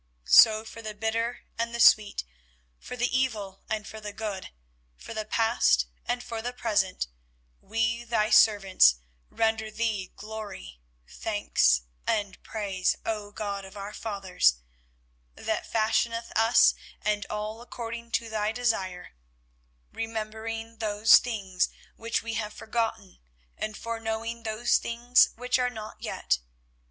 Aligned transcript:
So 0.25 0.65
for 0.65 0.81
the 0.81 0.95
bitter 0.95 1.41
and 1.59 1.75
the 1.75 1.79
sweet, 1.79 2.23
for 2.79 2.97
the 2.97 3.15
evil 3.15 3.61
and 3.69 3.85
the 3.85 4.11
good, 4.11 4.49
for 4.97 5.13
the 5.13 5.25
past 5.25 5.85
and 6.07 6.23
for 6.23 6.41
the 6.41 6.53
present, 6.53 7.05
we, 7.59 8.03
Thy 8.03 8.31
servants, 8.31 8.95
render 9.29 9.69
Thee 9.69 10.11
glory, 10.15 10.79
thanks, 11.07 11.83
and 12.07 12.41
praise, 12.41 12.95
O 13.05 13.29
God 13.31 13.63
of 13.63 13.77
our 13.77 13.93
fathers, 13.93 14.55
That 15.35 15.71
fashioneth 15.71 16.31
us 16.35 16.73
and 17.03 17.27
all 17.29 17.61
according 17.61 18.09
to 18.13 18.27
Thy 18.27 18.51
desire, 18.51 19.09
remembering 19.91 20.77
those 20.77 21.19
things 21.19 21.69
which 21.95 22.23
we 22.23 22.33
have 22.33 22.53
forgotten 22.53 23.19
and 23.55 23.77
foreknowing 23.77 24.41
those 24.41 24.79
things 24.79 25.29
which 25.35 25.59
are 25.59 25.69
not 25.69 26.01
yet. 26.01 26.39